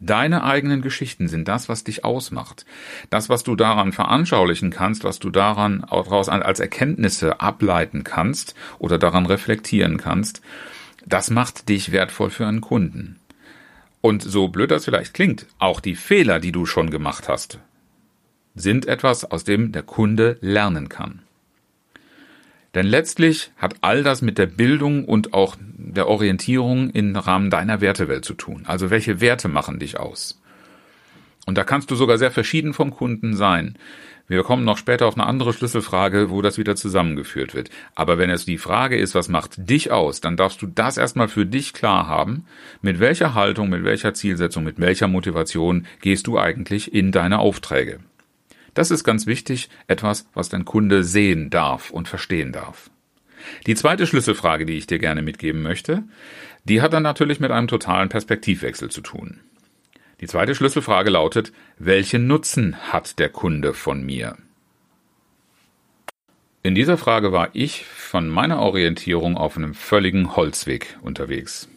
Deine 0.00 0.42
eigenen 0.42 0.80
Geschichten 0.80 1.28
sind 1.28 1.46
das, 1.46 1.68
was 1.68 1.84
dich 1.84 2.06
ausmacht. 2.06 2.64
Das, 3.10 3.28
was 3.28 3.42
du 3.42 3.54
daran 3.54 3.92
veranschaulichen 3.92 4.70
kannst, 4.70 5.04
was 5.04 5.18
du 5.18 5.28
daran 5.28 5.84
daraus 5.90 6.30
als 6.30 6.58
Erkenntnisse 6.58 7.42
ableiten 7.42 8.04
kannst 8.04 8.54
oder 8.78 8.96
daran 8.96 9.26
reflektieren 9.26 9.98
kannst, 9.98 10.40
das 11.04 11.28
macht 11.28 11.68
dich 11.68 11.92
wertvoll 11.92 12.30
für 12.30 12.46
einen 12.46 12.62
Kunden. 12.62 13.20
Und 14.00 14.22
so 14.22 14.48
blöd 14.48 14.70
das 14.70 14.86
vielleicht 14.86 15.12
klingt, 15.12 15.44
auch 15.58 15.78
die 15.78 15.94
Fehler, 15.94 16.40
die 16.40 16.52
du 16.52 16.64
schon 16.64 16.88
gemacht 16.88 17.28
hast, 17.28 17.58
sind 18.54 18.86
etwas, 18.86 19.26
aus 19.26 19.44
dem 19.44 19.70
der 19.70 19.82
Kunde 19.82 20.38
lernen 20.40 20.88
kann. 20.88 21.20
Denn 22.74 22.86
letztlich 22.86 23.50
hat 23.56 23.76
all 23.80 24.02
das 24.02 24.22
mit 24.22 24.38
der 24.38 24.46
Bildung 24.46 25.04
und 25.04 25.32
auch 25.32 25.56
der 25.60 26.08
Orientierung 26.08 26.90
im 26.90 27.16
Rahmen 27.16 27.50
deiner 27.50 27.80
Wertewelt 27.80 28.24
zu 28.24 28.34
tun. 28.34 28.64
Also 28.66 28.90
welche 28.90 29.20
Werte 29.20 29.48
machen 29.48 29.78
dich 29.78 29.98
aus? 29.98 30.40
Und 31.46 31.56
da 31.56 31.64
kannst 31.64 31.90
du 31.90 31.94
sogar 31.94 32.18
sehr 32.18 32.30
verschieden 32.30 32.74
vom 32.74 32.90
Kunden 32.90 33.34
sein. 33.34 33.78
Wir 34.26 34.42
kommen 34.42 34.64
noch 34.64 34.76
später 34.76 35.06
auf 35.06 35.14
eine 35.14 35.26
andere 35.26 35.54
Schlüsselfrage, 35.54 36.28
wo 36.28 36.42
das 36.42 36.58
wieder 36.58 36.76
zusammengeführt 36.76 37.54
wird. 37.54 37.70
Aber 37.94 38.18
wenn 38.18 38.28
es 38.28 38.44
die 38.44 38.58
Frage 38.58 38.98
ist, 38.98 39.14
was 39.14 39.30
macht 39.30 39.70
dich 39.70 39.90
aus, 39.90 40.20
dann 40.20 40.36
darfst 40.36 40.60
du 40.60 40.66
das 40.66 40.98
erstmal 40.98 41.28
für 41.28 41.46
dich 41.46 41.72
klar 41.72 42.06
haben. 42.06 42.44
Mit 42.82 43.00
welcher 43.00 43.32
Haltung, 43.32 43.70
mit 43.70 43.84
welcher 43.84 44.12
Zielsetzung, 44.12 44.64
mit 44.64 44.78
welcher 44.78 45.08
Motivation 45.08 45.86
gehst 46.02 46.26
du 46.26 46.38
eigentlich 46.38 46.92
in 46.92 47.10
deine 47.10 47.38
Aufträge? 47.38 48.00
Das 48.74 48.90
ist 48.90 49.04
ganz 49.04 49.26
wichtig, 49.26 49.68
etwas, 49.86 50.26
was 50.34 50.48
dein 50.48 50.64
Kunde 50.64 51.04
sehen 51.04 51.50
darf 51.50 51.90
und 51.90 52.08
verstehen 52.08 52.52
darf. 52.52 52.90
Die 53.66 53.74
zweite 53.74 54.06
Schlüsselfrage, 54.06 54.66
die 54.66 54.76
ich 54.76 54.86
dir 54.86 54.98
gerne 54.98 55.22
mitgeben 55.22 55.62
möchte, 55.62 56.04
die 56.64 56.82
hat 56.82 56.92
dann 56.92 57.02
natürlich 57.02 57.40
mit 57.40 57.50
einem 57.50 57.68
totalen 57.68 58.08
Perspektivwechsel 58.08 58.90
zu 58.90 59.00
tun. 59.00 59.40
Die 60.20 60.26
zweite 60.26 60.54
Schlüsselfrage 60.54 61.10
lautet, 61.10 61.52
welchen 61.78 62.26
Nutzen 62.26 62.76
hat 62.92 63.18
der 63.18 63.28
Kunde 63.28 63.72
von 63.72 64.04
mir? 64.04 64.36
In 66.62 66.74
dieser 66.74 66.98
Frage 66.98 67.32
war 67.32 67.50
ich 67.52 67.84
von 67.84 68.28
meiner 68.28 68.58
Orientierung 68.58 69.36
auf 69.36 69.56
einem 69.56 69.74
völligen 69.74 70.34
Holzweg 70.34 70.98
unterwegs. 71.02 71.68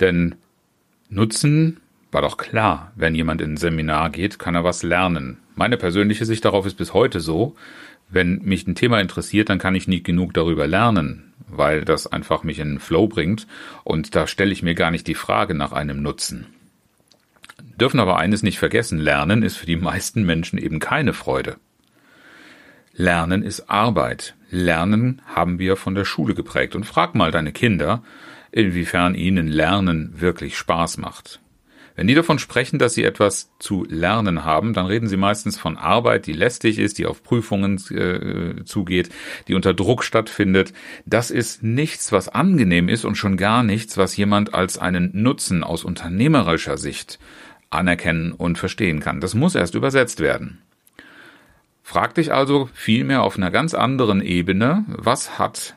Denn 0.00 0.36
Nutzen 1.10 1.80
war 2.10 2.22
doch 2.22 2.36
klar, 2.36 2.92
wenn 2.96 3.14
jemand 3.14 3.40
in 3.40 3.54
ein 3.54 3.56
Seminar 3.56 4.10
geht, 4.10 4.38
kann 4.38 4.54
er 4.54 4.64
was 4.64 4.82
lernen. 4.82 5.38
Meine 5.54 5.76
persönliche 5.76 6.24
Sicht 6.24 6.44
darauf 6.44 6.64
ist 6.66 6.76
bis 6.76 6.94
heute 6.94 7.20
so, 7.20 7.54
wenn 8.08 8.40
mich 8.42 8.66
ein 8.66 8.74
Thema 8.74 9.00
interessiert, 9.00 9.50
dann 9.50 9.58
kann 9.58 9.74
ich 9.74 9.88
nicht 9.88 10.04
genug 10.04 10.32
darüber 10.32 10.66
lernen, 10.66 11.34
weil 11.46 11.84
das 11.84 12.06
einfach 12.06 12.42
mich 12.42 12.58
in 12.58 12.70
den 12.70 12.80
Flow 12.80 13.06
bringt 13.06 13.46
und 13.84 14.14
da 14.14 14.26
stelle 14.26 14.52
ich 14.52 14.62
mir 14.62 14.74
gar 14.74 14.90
nicht 14.90 15.06
die 15.06 15.14
Frage 15.14 15.54
nach 15.54 15.72
einem 15.72 16.02
Nutzen. 16.02 16.46
Dürfen 17.78 18.00
aber 18.00 18.16
eines 18.16 18.42
nicht 18.42 18.58
vergessen, 18.58 18.98
Lernen 18.98 19.42
ist 19.42 19.56
für 19.56 19.66
die 19.66 19.76
meisten 19.76 20.24
Menschen 20.24 20.58
eben 20.58 20.78
keine 20.78 21.12
Freude. 21.12 21.56
Lernen 22.94 23.42
ist 23.42 23.70
Arbeit. 23.70 24.34
Lernen 24.50 25.22
haben 25.26 25.58
wir 25.58 25.76
von 25.76 25.94
der 25.94 26.04
Schule 26.04 26.34
geprägt 26.34 26.74
und 26.74 26.84
frag 26.84 27.14
mal 27.14 27.30
deine 27.30 27.52
Kinder, 27.52 28.02
inwiefern 28.50 29.14
ihnen 29.14 29.46
Lernen 29.46 30.20
wirklich 30.20 30.56
Spaß 30.56 30.96
macht. 30.96 31.40
Wenn 31.98 32.06
die 32.06 32.14
davon 32.14 32.38
sprechen, 32.38 32.78
dass 32.78 32.94
sie 32.94 33.02
etwas 33.02 33.50
zu 33.58 33.84
lernen 33.88 34.44
haben, 34.44 34.72
dann 34.72 34.86
reden 34.86 35.08
sie 35.08 35.16
meistens 35.16 35.58
von 35.58 35.76
Arbeit, 35.76 36.28
die 36.28 36.32
lästig 36.32 36.78
ist, 36.78 36.98
die 36.98 37.06
auf 37.06 37.24
Prüfungen 37.24 37.82
äh, 37.90 38.64
zugeht, 38.64 39.08
die 39.48 39.54
unter 39.54 39.74
Druck 39.74 40.04
stattfindet. 40.04 40.72
Das 41.06 41.32
ist 41.32 41.64
nichts, 41.64 42.12
was 42.12 42.28
angenehm 42.28 42.88
ist 42.88 43.04
und 43.04 43.16
schon 43.16 43.36
gar 43.36 43.64
nichts, 43.64 43.96
was 43.98 44.16
jemand 44.16 44.54
als 44.54 44.78
einen 44.78 45.10
Nutzen 45.12 45.64
aus 45.64 45.82
unternehmerischer 45.82 46.78
Sicht 46.78 47.18
anerkennen 47.68 48.30
und 48.30 48.58
verstehen 48.58 49.00
kann. 49.00 49.20
Das 49.20 49.34
muss 49.34 49.56
erst 49.56 49.74
übersetzt 49.74 50.20
werden. 50.20 50.62
Frag 51.82 52.14
dich 52.14 52.32
also 52.32 52.70
vielmehr 52.74 53.24
auf 53.24 53.36
einer 53.36 53.50
ganz 53.50 53.74
anderen 53.74 54.22
Ebene, 54.22 54.84
was 54.86 55.40
hat 55.40 55.74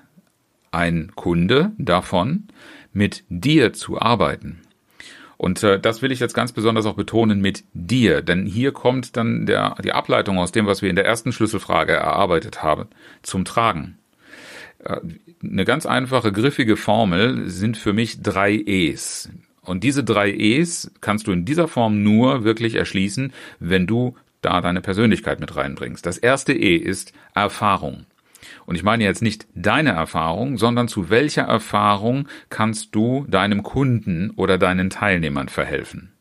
ein 0.70 1.14
Kunde 1.16 1.72
davon, 1.80 2.48
mit 2.94 3.24
dir 3.28 3.74
zu 3.74 4.00
arbeiten? 4.00 4.62
Und 5.42 5.64
äh, 5.64 5.80
das 5.80 6.04
will 6.04 6.12
ich 6.12 6.20
jetzt 6.20 6.36
ganz 6.36 6.52
besonders 6.52 6.86
auch 6.86 6.94
betonen 6.94 7.42
mit 7.42 7.64
dir, 7.74 8.22
denn 8.22 8.46
hier 8.46 8.72
kommt 8.74 9.18
dann 9.18 9.48
der, 9.48 9.74
die 9.84 9.92
Ableitung 9.92 10.38
aus 10.38 10.52
dem, 10.52 10.68
was 10.68 10.84
wir 10.84 10.90
in 10.92 10.96
der 10.96 11.06
ersten 11.06 11.32
Schlüsselfrage 11.32 11.94
erarbeitet 11.94 12.62
haben, 12.62 12.90
zum 13.24 13.44
Tragen. 13.44 13.98
Äh, 14.84 14.98
eine 15.42 15.66
ganz 15.66 15.88
einfache, 15.88 16.32
griffige 16.32 16.78
Formel 16.78 17.50
sind 17.50 17.76
für 17.76 17.92
mich 17.92 18.22
drei 18.22 18.54
E's. 18.54 19.30
Und 19.64 19.84
diese 19.84 20.04
drei 20.04 20.32
E's 20.32 20.92
kannst 21.02 21.26
du 21.26 21.32
in 21.32 21.44
dieser 21.44 21.68
Form 21.68 22.04
nur 22.04 22.44
wirklich 22.44 22.76
erschließen, 22.76 23.34
wenn 23.60 23.88
du 23.88 24.16
da 24.44 24.62
deine 24.62 24.82
Persönlichkeit 24.82 25.40
mit 25.40 25.56
reinbringst. 25.56 26.06
Das 26.06 26.20
erste 26.20 26.54
E 26.54 26.76
ist 26.76 27.14
Erfahrung. 27.34 28.06
Und 28.72 28.76
ich 28.76 28.84
meine 28.84 29.04
jetzt 29.04 29.22
nicht 29.22 29.48
deine 29.54 29.90
Erfahrung, 29.90 30.58
sondern 30.58 30.88
zu 30.88 31.10
welcher 31.10 31.42
Erfahrung 31.42 32.30
kannst 32.48 32.96
du 32.96 33.26
deinem 33.28 33.64
Kunden 33.64 34.30
oder 34.38 34.58
deinen 34.58 34.90
Teilnehmern 34.90 35.50
verhelfen. 35.50 36.14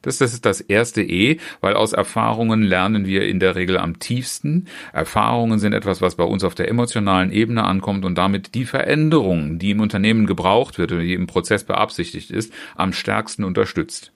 Das, 0.00 0.16
das 0.16 0.32
ist 0.32 0.46
das 0.46 0.62
erste 0.62 1.02
E, 1.02 1.36
weil 1.60 1.74
aus 1.74 1.92
Erfahrungen 1.92 2.62
lernen 2.62 3.04
wir 3.04 3.28
in 3.28 3.40
der 3.40 3.56
Regel 3.56 3.76
am 3.76 3.98
tiefsten. 3.98 4.68
Erfahrungen 4.94 5.58
sind 5.58 5.74
etwas, 5.74 6.00
was 6.00 6.14
bei 6.14 6.24
uns 6.24 6.44
auf 6.44 6.54
der 6.54 6.68
emotionalen 6.68 7.30
Ebene 7.30 7.64
ankommt 7.64 8.06
und 8.06 8.16
damit 8.16 8.54
die 8.54 8.64
Veränderung, 8.64 9.58
die 9.58 9.72
im 9.72 9.80
Unternehmen 9.80 10.24
gebraucht 10.24 10.78
wird 10.78 10.92
oder 10.92 11.02
die 11.02 11.12
im 11.12 11.26
Prozess 11.26 11.62
beabsichtigt 11.62 12.30
ist, 12.30 12.54
am 12.74 12.94
stärksten 12.94 13.44
unterstützt. 13.44 14.14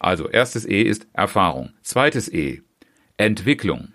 Also 0.00 0.28
erstes 0.28 0.68
E 0.68 0.82
ist 0.82 1.06
Erfahrung. 1.12 1.70
Zweites 1.82 2.28
E 2.32 2.62
Entwicklung. 3.16 3.92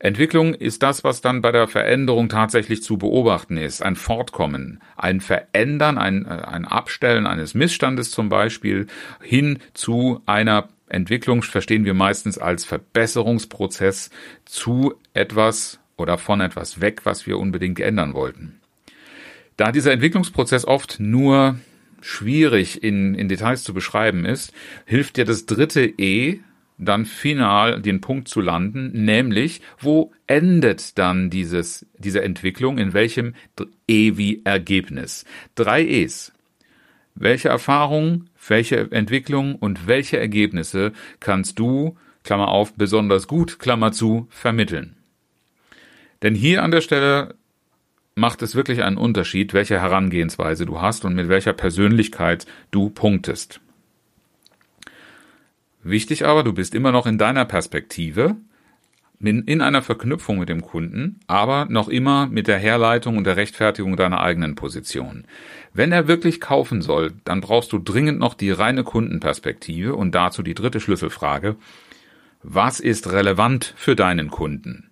Entwicklung 0.00 0.54
ist 0.54 0.82
das, 0.84 1.02
was 1.02 1.20
dann 1.20 1.42
bei 1.42 1.50
der 1.50 1.66
Veränderung 1.66 2.28
tatsächlich 2.28 2.82
zu 2.82 2.98
beobachten 2.98 3.56
ist. 3.56 3.82
Ein 3.82 3.96
Fortkommen, 3.96 4.80
ein 4.96 5.20
Verändern, 5.20 5.98
ein, 5.98 6.24
äh, 6.24 6.28
ein 6.28 6.64
Abstellen 6.64 7.26
eines 7.26 7.54
Missstandes 7.54 8.10
zum 8.10 8.28
Beispiel 8.28 8.86
hin 9.20 9.58
zu 9.74 10.22
einer 10.26 10.68
Entwicklung 10.88 11.42
verstehen 11.42 11.84
wir 11.84 11.94
meistens 11.94 12.38
als 12.38 12.64
Verbesserungsprozess 12.64 14.10
zu 14.44 14.94
etwas 15.14 15.80
oder 15.96 16.16
von 16.16 16.40
etwas 16.40 16.80
weg, 16.80 17.00
was 17.04 17.26
wir 17.26 17.38
unbedingt 17.38 17.80
ändern 17.80 18.14
wollten. 18.14 18.60
Da 19.56 19.72
dieser 19.72 19.92
Entwicklungsprozess 19.92 20.64
oft 20.64 21.00
nur 21.00 21.58
schwierig 22.00 22.82
in, 22.82 23.14
in 23.14 23.28
Details 23.28 23.64
zu 23.64 23.74
beschreiben 23.74 24.24
ist, 24.24 24.52
hilft 24.86 25.16
dir 25.16 25.24
das 25.24 25.46
dritte 25.46 25.84
E 25.84 26.40
dann 26.78 27.04
final 27.04 27.82
den 27.82 28.00
Punkt 28.00 28.28
zu 28.28 28.40
landen, 28.40 28.90
nämlich 28.92 29.60
wo 29.78 30.12
endet 30.26 30.98
dann 30.98 31.28
dieses, 31.28 31.86
diese 31.98 32.22
Entwicklung, 32.22 32.78
in 32.78 32.94
welchem 32.94 33.34
E 33.88 34.16
wie 34.16 34.42
Ergebnis. 34.44 35.24
Drei 35.54 35.84
E's. 35.84 36.32
Welche 37.14 37.48
Erfahrung, 37.48 38.26
welche 38.46 38.92
Entwicklung 38.92 39.56
und 39.56 39.88
welche 39.88 40.18
Ergebnisse 40.18 40.92
kannst 41.18 41.58
du, 41.58 41.96
Klammer 42.22 42.48
auf, 42.48 42.74
besonders 42.74 43.26
gut, 43.26 43.58
Klammer 43.58 43.90
zu, 43.90 44.28
vermitteln? 44.30 44.96
Denn 46.22 46.34
hier 46.34 46.62
an 46.62 46.70
der 46.70 46.80
Stelle 46.80 47.34
macht 48.14 48.42
es 48.42 48.54
wirklich 48.54 48.82
einen 48.82 48.96
Unterschied, 48.96 49.52
welche 49.52 49.80
Herangehensweise 49.80 50.66
du 50.66 50.80
hast 50.80 51.04
und 51.04 51.14
mit 51.14 51.28
welcher 51.28 51.52
Persönlichkeit 51.52 52.46
du 52.70 52.90
punktest. 52.90 53.60
Wichtig 55.88 56.26
aber, 56.26 56.42
du 56.44 56.52
bist 56.52 56.74
immer 56.74 56.92
noch 56.92 57.06
in 57.06 57.16
deiner 57.16 57.46
Perspektive, 57.46 58.36
in 59.20 59.60
einer 59.62 59.80
Verknüpfung 59.80 60.38
mit 60.38 60.50
dem 60.50 60.60
Kunden, 60.60 61.18
aber 61.26 61.66
noch 61.70 61.88
immer 61.88 62.26
mit 62.26 62.46
der 62.46 62.58
Herleitung 62.58 63.16
und 63.16 63.24
der 63.24 63.36
Rechtfertigung 63.36 63.96
deiner 63.96 64.20
eigenen 64.20 64.54
Position. 64.54 65.24
Wenn 65.72 65.90
er 65.90 66.06
wirklich 66.06 66.40
kaufen 66.42 66.82
soll, 66.82 67.14
dann 67.24 67.40
brauchst 67.40 67.72
du 67.72 67.78
dringend 67.78 68.18
noch 68.18 68.34
die 68.34 68.50
reine 68.50 68.84
Kundenperspektive 68.84 69.96
und 69.96 70.14
dazu 70.14 70.42
die 70.42 70.52
dritte 70.52 70.78
Schlüsselfrage. 70.78 71.56
Was 72.42 72.80
ist 72.80 73.10
relevant 73.10 73.72
für 73.76 73.96
deinen 73.96 74.30
Kunden? 74.30 74.90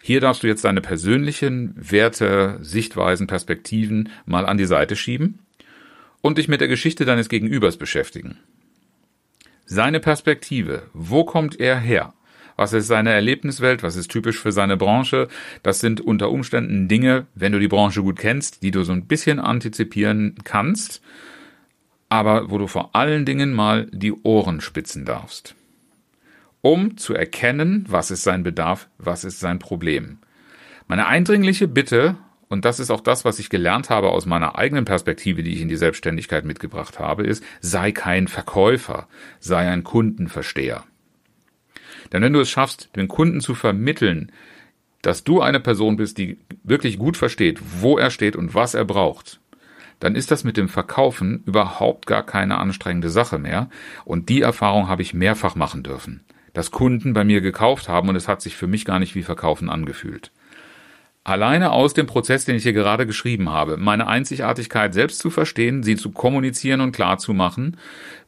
Hier 0.00 0.20
darfst 0.20 0.42
du 0.42 0.46
jetzt 0.46 0.64
deine 0.64 0.80
persönlichen 0.80 1.74
Werte, 1.76 2.58
Sichtweisen, 2.62 3.26
Perspektiven 3.26 4.08
mal 4.24 4.46
an 4.46 4.56
die 4.56 4.64
Seite 4.64 4.96
schieben 4.96 5.40
und 6.22 6.38
dich 6.38 6.48
mit 6.48 6.62
der 6.62 6.68
Geschichte 6.68 7.04
deines 7.04 7.28
Gegenübers 7.28 7.76
beschäftigen. 7.76 8.38
Seine 9.70 10.00
Perspektive. 10.00 10.84
Wo 10.94 11.24
kommt 11.24 11.60
er 11.60 11.78
her? 11.78 12.14
Was 12.56 12.72
ist 12.72 12.86
seine 12.86 13.12
Erlebniswelt? 13.12 13.82
Was 13.82 13.96
ist 13.96 14.10
typisch 14.10 14.40
für 14.40 14.50
seine 14.50 14.78
Branche? 14.78 15.28
Das 15.62 15.80
sind 15.80 16.00
unter 16.00 16.30
Umständen 16.30 16.88
Dinge, 16.88 17.26
wenn 17.34 17.52
du 17.52 17.58
die 17.58 17.68
Branche 17.68 18.02
gut 18.02 18.18
kennst, 18.18 18.62
die 18.62 18.70
du 18.70 18.82
so 18.82 18.92
ein 18.92 19.06
bisschen 19.06 19.38
antizipieren 19.38 20.36
kannst, 20.42 21.02
aber 22.08 22.50
wo 22.50 22.56
du 22.56 22.66
vor 22.66 22.96
allen 22.96 23.26
Dingen 23.26 23.52
mal 23.52 23.86
die 23.92 24.14
Ohren 24.14 24.62
spitzen 24.62 25.04
darfst. 25.04 25.54
Um 26.62 26.96
zu 26.96 27.12
erkennen, 27.12 27.84
was 27.90 28.10
ist 28.10 28.22
sein 28.22 28.44
Bedarf, 28.44 28.88
was 28.96 29.22
ist 29.22 29.38
sein 29.38 29.58
Problem. 29.58 30.16
Meine 30.86 31.06
eindringliche 31.08 31.68
Bitte 31.68 32.16
und 32.48 32.64
das 32.64 32.80
ist 32.80 32.90
auch 32.90 33.00
das, 33.00 33.24
was 33.24 33.38
ich 33.38 33.50
gelernt 33.50 33.90
habe 33.90 34.10
aus 34.10 34.26
meiner 34.26 34.56
eigenen 34.56 34.84
Perspektive, 34.84 35.42
die 35.42 35.52
ich 35.52 35.60
in 35.60 35.68
die 35.68 35.76
Selbstständigkeit 35.76 36.44
mitgebracht 36.44 36.98
habe, 36.98 37.24
ist, 37.24 37.44
sei 37.60 37.92
kein 37.92 38.26
Verkäufer, 38.28 39.08
sei 39.38 39.68
ein 39.68 39.84
Kundenversteher. 39.84 40.84
Denn 42.12 42.22
wenn 42.22 42.32
du 42.32 42.40
es 42.40 42.48
schaffst, 42.48 42.88
den 42.96 43.08
Kunden 43.08 43.40
zu 43.40 43.54
vermitteln, 43.54 44.32
dass 45.02 45.24
du 45.24 45.42
eine 45.42 45.60
Person 45.60 45.96
bist, 45.96 46.18
die 46.18 46.38
wirklich 46.64 46.98
gut 46.98 47.16
versteht, 47.16 47.60
wo 47.80 47.98
er 47.98 48.10
steht 48.10 48.34
und 48.34 48.54
was 48.54 48.74
er 48.74 48.84
braucht, 48.84 49.40
dann 50.00 50.14
ist 50.14 50.30
das 50.30 50.44
mit 50.44 50.56
dem 50.56 50.68
Verkaufen 50.68 51.42
überhaupt 51.44 52.06
gar 52.06 52.24
keine 52.24 52.58
anstrengende 52.58 53.10
Sache 53.10 53.38
mehr. 53.38 53.68
Und 54.04 54.28
die 54.28 54.40
Erfahrung 54.40 54.88
habe 54.88 55.02
ich 55.02 55.12
mehrfach 55.12 55.54
machen 55.54 55.82
dürfen. 55.82 56.24
Dass 56.52 56.70
Kunden 56.70 57.12
bei 57.12 57.24
mir 57.24 57.40
gekauft 57.40 57.88
haben 57.88 58.08
und 58.08 58.16
es 58.16 58.28
hat 58.28 58.40
sich 58.40 58.56
für 58.56 58.66
mich 58.66 58.84
gar 58.84 59.00
nicht 59.00 59.14
wie 59.14 59.22
Verkaufen 59.22 59.68
angefühlt. 59.68 60.30
Alleine 61.28 61.72
aus 61.72 61.92
dem 61.92 62.06
Prozess, 62.06 62.46
den 62.46 62.56
ich 62.56 62.62
hier 62.62 62.72
gerade 62.72 63.06
geschrieben 63.06 63.50
habe, 63.50 63.76
meine 63.76 64.06
Einzigartigkeit 64.06 64.94
selbst 64.94 65.18
zu 65.18 65.28
verstehen, 65.28 65.82
sie 65.82 65.96
zu 65.96 66.10
kommunizieren 66.10 66.80
und 66.80 66.92
klar 66.92 67.18
zu 67.18 67.34
machen, 67.34 67.76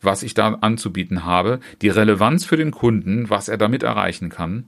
was 0.02 0.23
ich 0.23 0.35
da 0.35 0.59
anzubieten 0.61 1.25
habe, 1.25 1.61
die 1.80 1.88
Relevanz 1.88 2.45
für 2.45 2.59
den 2.59 2.73
Kunden, 2.73 3.30
was 3.30 3.49
er 3.49 3.57
damit 3.57 3.83
erreichen 3.83 4.28
kann 4.28 4.66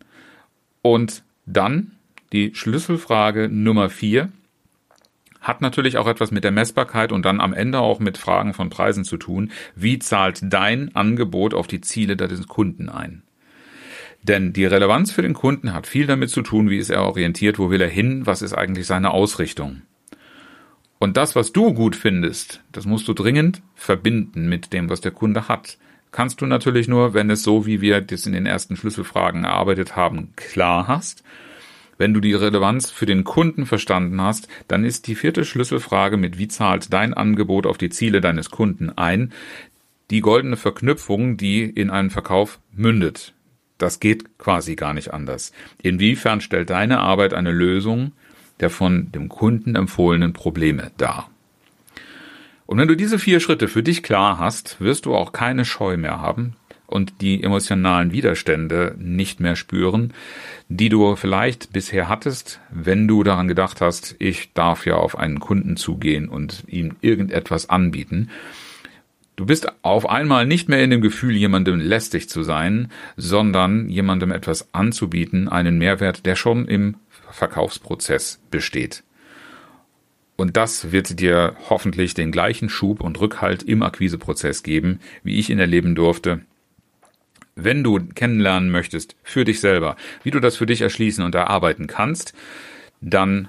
und 0.80 1.24
dann 1.44 1.92
die 2.32 2.54
Schlüsselfrage 2.54 3.50
Nummer 3.50 3.90
vier, 3.90 4.30
hat 5.42 5.60
natürlich 5.60 5.98
auch 5.98 6.06
etwas 6.06 6.30
mit 6.30 6.42
der 6.42 6.52
Messbarkeit 6.52 7.12
und 7.12 7.26
dann 7.26 7.38
am 7.38 7.52
Ende 7.52 7.80
auch 7.80 8.00
mit 8.00 8.16
Fragen 8.16 8.54
von 8.54 8.70
Preisen 8.70 9.04
zu 9.04 9.18
tun. 9.18 9.50
Wie 9.76 9.98
zahlt 9.98 10.40
dein 10.42 10.96
Angebot 10.96 11.52
auf 11.52 11.66
die 11.66 11.82
Ziele 11.82 12.16
deines 12.16 12.48
Kunden 12.48 12.88
ein? 12.88 13.24
Denn 14.22 14.52
die 14.52 14.64
Relevanz 14.64 15.10
für 15.10 15.22
den 15.22 15.34
Kunden 15.34 15.72
hat 15.72 15.86
viel 15.86 16.06
damit 16.06 16.30
zu 16.30 16.42
tun, 16.42 16.70
wie 16.70 16.78
ist 16.78 16.90
er 16.90 17.02
orientiert, 17.02 17.58
wo 17.58 17.70
will 17.70 17.80
er 17.80 17.88
hin, 17.88 18.26
was 18.26 18.42
ist 18.42 18.52
eigentlich 18.52 18.86
seine 18.86 19.10
Ausrichtung. 19.10 19.82
Und 20.98 21.16
das, 21.16 21.34
was 21.34 21.52
du 21.52 21.74
gut 21.74 21.96
findest, 21.96 22.62
das 22.70 22.86
musst 22.86 23.08
du 23.08 23.12
dringend 23.12 23.62
verbinden 23.74 24.48
mit 24.48 24.72
dem, 24.72 24.88
was 24.88 25.00
der 25.00 25.10
Kunde 25.10 25.48
hat. 25.48 25.78
Kannst 26.12 26.40
du 26.40 26.46
natürlich 26.46 26.86
nur, 26.86 27.14
wenn 27.14 27.30
es 27.30 27.42
so, 27.42 27.66
wie 27.66 27.80
wir 27.80 28.00
das 28.00 28.26
in 28.26 28.32
den 28.32 28.46
ersten 28.46 28.76
Schlüsselfragen 28.76 29.44
erarbeitet 29.44 29.96
haben, 29.96 30.32
klar 30.36 30.86
hast 30.86 31.24
wenn 32.02 32.14
du 32.14 32.20
die 32.20 32.34
Relevanz 32.34 32.90
für 32.90 33.06
den 33.06 33.22
Kunden 33.22 33.64
verstanden 33.64 34.20
hast, 34.20 34.48
dann 34.66 34.84
ist 34.84 35.06
die 35.06 35.14
vierte 35.14 35.44
Schlüsselfrage 35.44 36.16
mit 36.16 36.36
wie 36.36 36.48
zahlt 36.48 36.92
dein 36.92 37.14
Angebot 37.14 37.64
auf 37.64 37.78
die 37.78 37.90
Ziele 37.90 38.20
deines 38.20 38.50
Kunden 38.50 38.90
ein, 38.90 39.32
die 40.10 40.20
goldene 40.20 40.56
Verknüpfung, 40.56 41.36
die 41.36 41.62
in 41.62 41.90
einen 41.90 42.10
Verkauf 42.10 42.58
mündet. 42.74 43.34
Das 43.82 43.98
geht 43.98 44.38
quasi 44.38 44.76
gar 44.76 44.94
nicht 44.94 45.12
anders. 45.12 45.50
Inwiefern 45.82 46.40
stellt 46.40 46.70
deine 46.70 47.00
Arbeit 47.00 47.34
eine 47.34 47.50
Lösung 47.50 48.12
der 48.60 48.70
von 48.70 49.10
dem 49.10 49.28
Kunden 49.28 49.74
empfohlenen 49.74 50.32
Probleme 50.34 50.92
dar? 50.98 51.28
Und 52.64 52.78
wenn 52.78 52.86
du 52.86 52.94
diese 52.94 53.18
vier 53.18 53.40
Schritte 53.40 53.66
für 53.66 53.82
dich 53.82 54.04
klar 54.04 54.38
hast, 54.38 54.80
wirst 54.80 55.04
du 55.04 55.16
auch 55.16 55.32
keine 55.32 55.64
Scheu 55.64 55.96
mehr 55.96 56.20
haben, 56.20 56.54
und 56.92 57.22
die 57.22 57.42
emotionalen 57.42 58.12
Widerstände 58.12 58.94
nicht 58.98 59.40
mehr 59.40 59.56
spüren, 59.56 60.12
die 60.68 60.90
du 60.90 61.16
vielleicht 61.16 61.72
bisher 61.72 62.08
hattest, 62.08 62.60
wenn 62.70 63.08
du 63.08 63.22
daran 63.24 63.48
gedacht 63.48 63.80
hast, 63.80 64.14
ich 64.18 64.52
darf 64.52 64.84
ja 64.84 64.96
auf 64.96 65.18
einen 65.18 65.40
Kunden 65.40 65.76
zugehen 65.76 66.28
und 66.28 66.64
ihm 66.66 66.96
irgendetwas 67.00 67.70
anbieten. 67.70 68.28
Du 69.42 69.46
bist 69.46 69.66
auf 69.82 70.08
einmal 70.08 70.46
nicht 70.46 70.68
mehr 70.68 70.84
in 70.84 70.90
dem 70.90 71.00
Gefühl, 71.00 71.34
jemandem 71.34 71.80
lästig 71.80 72.28
zu 72.28 72.44
sein, 72.44 72.92
sondern 73.16 73.88
jemandem 73.88 74.30
etwas 74.30 74.72
anzubieten, 74.72 75.48
einen 75.48 75.78
Mehrwert, 75.78 76.26
der 76.26 76.36
schon 76.36 76.68
im 76.68 76.94
Verkaufsprozess 77.28 78.40
besteht. 78.52 79.02
Und 80.36 80.56
das 80.56 80.92
wird 80.92 81.18
dir 81.18 81.56
hoffentlich 81.68 82.14
den 82.14 82.30
gleichen 82.30 82.68
Schub 82.68 83.00
und 83.00 83.20
Rückhalt 83.20 83.64
im 83.64 83.82
Akquiseprozess 83.82 84.62
geben, 84.62 85.00
wie 85.24 85.40
ich 85.40 85.50
ihn 85.50 85.58
erleben 85.58 85.96
durfte, 85.96 86.42
wenn 87.56 87.82
du 87.82 87.98
kennenlernen 87.98 88.70
möchtest 88.70 89.16
für 89.24 89.44
dich 89.44 89.58
selber, 89.58 89.96
wie 90.22 90.30
du 90.30 90.38
das 90.38 90.56
für 90.56 90.66
dich 90.66 90.82
erschließen 90.82 91.24
und 91.24 91.34
erarbeiten 91.34 91.88
kannst, 91.88 92.32
dann 93.00 93.48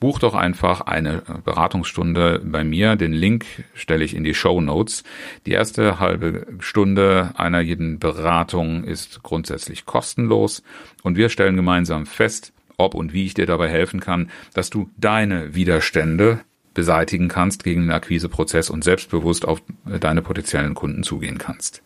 buch 0.00 0.18
doch 0.18 0.34
einfach 0.34 0.80
eine 0.80 1.22
Beratungsstunde 1.44 2.40
bei 2.42 2.64
mir. 2.64 2.96
Den 2.96 3.12
Link 3.12 3.44
stelle 3.74 4.04
ich 4.04 4.16
in 4.16 4.24
die 4.24 4.34
Show 4.34 4.60
Notes. 4.60 5.04
Die 5.46 5.52
erste 5.52 6.00
halbe 6.00 6.46
Stunde 6.58 7.32
einer 7.36 7.60
jeden 7.60 7.98
Beratung 7.98 8.84
ist 8.84 9.22
grundsätzlich 9.22 9.84
kostenlos 9.84 10.62
und 11.02 11.16
wir 11.16 11.28
stellen 11.28 11.56
gemeinsam 11.56 12.06
fest, 12.06 12.52
ob 12.78 12.94
und 12.94 13.12
wie 13.12 13.26
ich 13.26 13.34
dir 13.34 13.46
dabei 13.46 13.68
helfen 13.68 14.00
kann, 14.00 14.30
dass 14.54 14.70
du 14.70 14.88
deine 14.96 15.54
Widerstände 15.54 16.40
beseitigen 16.72 17.28
kannst 17.28 17.62
gegen 17.62 17.82
den 17.82 17.90
Akquiseprozess 17.90 18.70
und 18.70 18.82
selbstbewusst 18.82 19.46
auf 19.46 19.62
deine 19.84 20.22
potenziellen 20.22 20.74
Kunden 20.74 21.02
zugehen 21.02 21.36
kannst. 21.36 21.82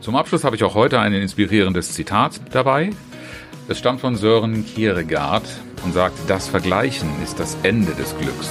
Zum 0.00 0.14
Abschluss 0.14 0.44
habe 0.44 0.56
ich 0.56 0.64
auch 0.64 0.74
heute 0.74 1.00
ein 1.00 1.14
inspirierendes 1.14 1.94
Zitat 1.94 2.40
dabei. 2.52 2.90
Es 3.66 3.78
stammt 3.78 4.00
von 4.00 4.14
Sören 4.14 4.64
Kierkegaard 4.66 5.44
und 5.84 5.92
sagt, 5.92 6.18
das 6.28 6.48
Vergleichen 6.48 7.08
ist 7.22 7.38
das 7.40 7.56
Ende 7.62 7.92
des 7.94 8.16
Glücks 8.18 8.50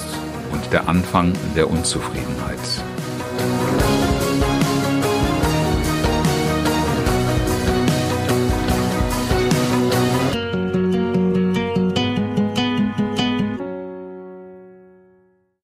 und 0.51 0.71
der 0.71 0.87
Anfang 0.87 1.33
der 1.55 1.69
Unzufriedenheit. 1.69 2.59